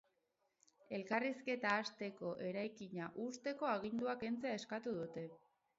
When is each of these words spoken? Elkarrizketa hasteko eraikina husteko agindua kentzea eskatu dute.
Elkarrizketa 0.99 1.75
hasteko 1.81 2.33
eraikina 2.49 3.13
husteko 3.27 3.73
agindua 3.77 4.21
kentzea 4.27 4.61
eskatu 4.63 5.01
dute. 5.03 5.31